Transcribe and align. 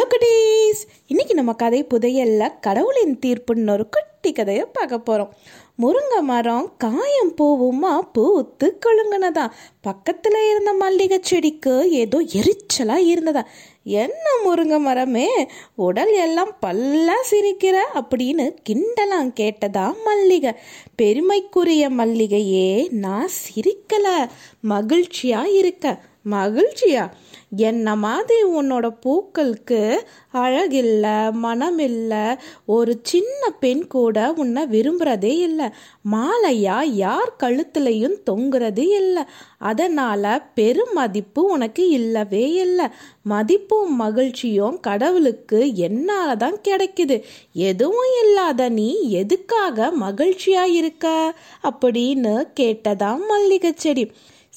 Hello 0.00 0.02
குட்டீஸ் 0.02 0.88
இன்னைக்கு 1.06 1.34
நம்ம 1.34 1.52
கதை 1.52 1.84
புதையல்ல 1.84 2.52
கடவுளின் 2.60 3.18
தீர்ப்புன்னு 3.26 3.70
ஒரு 3.70 3.88
குட்டி 3.88 4.32
கதையை 4.32 4.64
பார்க்க 4.72 4.98
போகிறோம் 4.98 5.34
முருங்கை 5.78 6.20
மரம் 6.20 6.74
காயம் 6.78 7.34
பூவுமா 7.40 7.98
பூத்து 8.12 8.78
கொழுங்குனதான் 8.86 9.50
பக்கத்தில் 9.80 10.50
இருந்த 10.50 10.72
மல்லிகை 10.72 11.18
செடிக்கு 11.22 11.90
ஏதோ 11.90 12.22
எரிச்சலாக 12.22 12.96
இருந்ததா? 12.96 13.48
என்ன 13.84 14.24
முருங்கை 14.44 14.80
மரமே? 14.80 15.48
உடல் 15.74 16.12
எல்லாம் 16.12 16.56
பல்லா 16.66 17.14
சிரிக்கிற 17.30 17.78
அப்படின்னு 17.94 18.54
கிண்டலாம் 18.68 19.32
கேட்டதா 19.40 19.94
மல்லிகை. 20.04 20.52
பெருமைக்குரிய 20.96 21.90
மல்லிகையே 21.90 22.90
நான் 22.90 23.28
சிரிக்கல. 23.28 24.28
மகிழ்ச்சியா 24.68 25.44
இருக்க. 25.54 26.00
மகிழ்ச்சியா? 26.24 27.10
என்ன 27.56 27.96
மாதிரி 27.96 28.42
உன்னோட 28.42 28.96
பூக்களுக்கு 29.00 30.08
அழகில்ல 30.32 31.06
மனமில்லை 31.42 32.38
ஒரு 32.66 33.00
சின்ன 33.02 33.50
பெண் 33.50 33.86
கூட 33.86 34.32
உன்னை 34.36 34.62
விரும்புறதே 34.62 35.38
இல்லை. 35.38 35.68
மாலையா 36.12 36.84
யார் 36.84 37.36
கழுத்துலையும் 37.42 38.16
தொங்குறது 38.30 38.78
இல்லை. 38.78 39.22
அதனால 39.58 40.48
பெருமதிப்பு 40.56 41.40
உனக்கு 41.40 41.88
இல்லவே 41.88 42.52
இல்லை. 42.52 42.86
மதிப்பும் 43.22 43.96
மகிழ்ச்சியும் 43.96 44.80
கடவுளுக்கு 44.80 45.74
என்னால 45.74 46.36
தான் 46.36 46.60
கிடைக்குது. 46.68 47.22
எதுவும் 47.52 48.08
இல்லாத 48.22 48.68
நீ 48.68 49.10
எதுக்காக 49.10 49.92
மகிழ்ச்சியா 50.00 50.64
இருக்க? 50.64 51.34
அப்படின்னு 51.62 52.46
கேட்டதாம் 52.60 53.26
மல்லிகை 53.28 53.72
செடி. 53.76 54.10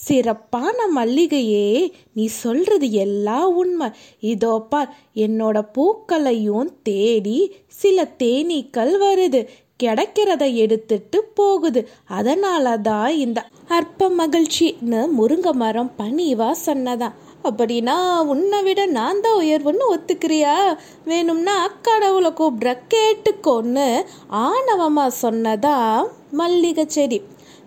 சிறப்பான 0.05 0.77
மல்லிகையே 0.95 1.67
நீ 2.17 2.25
சொல்றது 2.43 2.87
எல்லாம் 3.05 3.49
உண்மை. 3.61 3.89
இதோ 4.31 4.53
பார் 4.71 4.93
என்னோட 5.25 5.57
பூக்களையும் 5.77 6.71
தேடி 6.89 7.39
சில 7.81 8.07
தேனீக்கள் 8.23 8.93
வருது. 9.05 9.41
கிடைக்கிறத 9.83 10.43
எடுத்துட்டு 10.63 11.19
போகுது. 11.37 11.81
அதனால 12.17 12.75
தான் 12.87 13.11
இந்த 13.23 13.39
அற்ப 13.77 14.09
மகிழ்ச்சின்னு 14.19 14.99
முருங்கை 15.17 15.53
மரம் 15.61 15.91
பணிவா 15.97 16.49
சொன்னதான் 16.65 17.15
அப்படின்னா 17.47 17.95
உன்னை 18.33 18.59
விட 18.63 18.81
நான் 18.97 19.21
தான் 19.21 19.39
உயர்வுன்னு 19.41 19.85
ஒத்துக்கிறியா? 19.93 20.53
வேணும்னா 21.09 21.55
கடவுளை 21.87 22.31
கூப்பிடுற 22.39 22.71
கேட்டுக்கோன்னு 22.93 23.87
ஆணவமாக 24.45 25.17
சொன்னதா 25.23 25.77
மல்லிகை 26.39 26.85
செடி. 26.87 27.19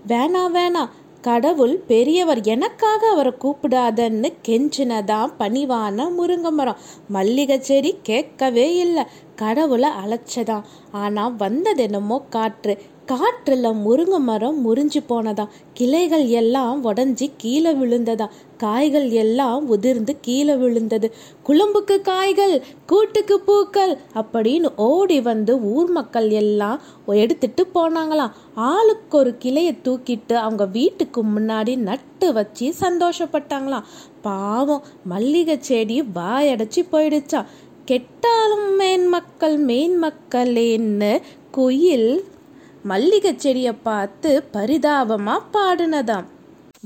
வேணாம் 0.09 0.55
வேணாம். 0.59 0.93
கடவுள் 1.27 1.75
பெரியவர் 1.87 2.41
எனக்காக 2.41 3.09
அவரை 3.09 3.33
கூப்பிடாதன்னு 3.43 4.29
கெஞ்சினதான் 4.49 5.31
பணிவான 5.39 5.99
முருங்கை 6.19 6.51
மரம் 6.51 6.77
மல்லிகை 7.09 7.59
செடி 7.61 7.93
கேட்கவே 8.03 8.67
இல்லை. 8.77 9.05
கடவுளை 9.37 9.91
அழைச்சதான் 10.03 10.67
ஆனால் 10.93 11.37
வந்தது 11.37 11.83
என்னமோ 11.83 12.19
காற்று. 12.31 12.75
காற்றுல 13.13 13.67
முருங்கை 13.83 14.19
மரம் 14.19 14.57
முறிஞ்சு 14.63 15.01
போனதாம். 15.09 15.53
கிளைகள் 15.75 16.25
எல்லாம் 16.41 16.79
உடஞ்சி 16.85 17.27
கீழே 17.37 17.73
விழுந்ததா 17.73 18.27
காய்கள் 18.59 19.07
எல்லாம் 19.23 19.69
உதிர்ந்து 19.69 20.13
கீழே 20.21 20.55
விழுந்தது. 20.55 21.09
குழம்புக்கு 21.47 21.97
காய்கள் 22.01 22.55
கூட்டுக்கு 22.87 23.37
பூக்கள் 23.41 23.93
அப்படின்னு 24.15 24.71
ஓடி 24.77 25.21
வந்து 25.21 25.55
ஊர் 25.75 25.91
மக்கள் 25.91 26.29
எல்லாம் 26.31 26.81
எடுத்துட்டு 27.07 27.65
போனாங்களாம். 27.75 28.35
ஆளுக்கு 28.55 29.19
ஒரு 29.19 29.33
கிளையை 29.39 29.75
தூக்கிட்டு 29.85 30.35
அவங்க 30.47 30.67
வீட்டுக்கு 30.67 31.23
முன்னாடி 31.25 31.77
நட்டு 31.89 32.33
வச்சு 32.33 32.75
சந்தோஷப்பட்டாங்களாம். 32.81 33.89
பாவம் 34.23 34.85
மல்லிகை 35.05 35.57
செடி 35.61 35.97
வாயடைச்சி 36.15 36.81
போயிடுச்சான் 36.93 37.51
கெட்டாலும் 37.91 38.69
மேன்மக்கள் 38.79 39.57
மேன்மக்களேன்னு 39.69 41.13
குயில் 41.51 42.11
மல்லிகை 42.83 43.33
செடியை 43.37 43.75
பார்த்து 43.83 44.31
பரிதாபமாக 44.53 45.49
பாடினதாம். 45.55 46.27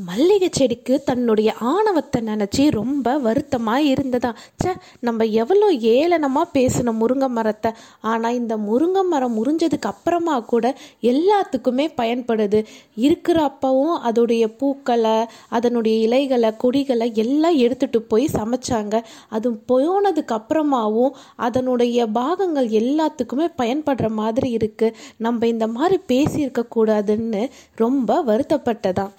மல்லிகை 0.09 0.49
செடிக்கு 0.53 0.95
தன்னுடைய 1.03 1.51
ஆணவத்தை 1.71 2.19
நினச்சி 2.23 2.71
ரொம்ப 2.71 3.19
வருத்தமாக 3.19 3.81
இருந்ததா? 3.83 4.31
ச்சே 4.61 4.73
நம்ம 5.01 5.25
எவ்வளோ 5.25 5.69
ஏளனமாக 5.73 6.53
பேசின 6.55 6.95
முருங்கை 7.01 7.29
மரத்தை. 7.29 7.71
ஆனால் 8.01 8.35
இந்த 8.35 8.57
முருங்கை 8.57 9.03
மரம் 9.03 9.37
முறிஞ்சதுக்கு 9.39 9.89
அப்புறமா 9.93 10.41
கூட 10.41 10.75
எல்லாத்துக்குமே 11.03 11.87
பயன்படுது. 11.97 12.61
இருக்கிற 12.95 13.39
அப்பவும் 13.47 13.97
அதோடைய 14.09 14.47
பூக்களை 14.59 15.17
அதனுடைய 15.49 15.97
இலைகளை 16.07 16.57
கொடிகளை 16.57 17.09
எல்லாம் 17.15 17.57
எடுத்துட்டு 17.57 18.03
போய் 18.03 18.29
சமைச்சாங்க. 18.33 19.03
அது 19.29 19.51
போனதுக்கு 19.73 20.37
அப்புறமாவும் 20.39 21.17
அதனுடைய 21.37 22.07
பாகங்கள் 22.07 22.69
எல்லாத்துக்குமே 22.83 23.49
பயன்படுற 23.59 24.09
மாதிரி 24.11 24.51
இருக்குது 24.57 24.97
நம்ம 25.17 25.47
இந்த 25.47 25.67
மாதிரி 25.67 25.99
பேசியிருக்கக்கூடாதுன்னு 26.09 27.43
ரொம்ப 27.75 28.23
வருத்தப்பட்டதான் 28.23 29.13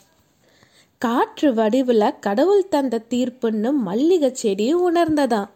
காற்று 1.04 1.54
வடிவில் 1.54 2.20
கடவுள் 2.20 2.68
தந்த 2.68 3.02
தீர்ப்புன்னு 3.10 3.70
மல்லிகை 3.72 4.30
செடி 4.34 4.68
உணர்ந்ததாம். 4.76 5.50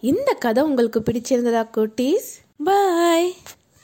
இந்த 0.00 0.32
கதை 0.32 0.62
உங்களுக்கு 0.62 1.00
பிடிச்சிருந்ததா 1.00 1.62
குட்டீஸ்? 1.76 2.28
பாய் 2.64 3.34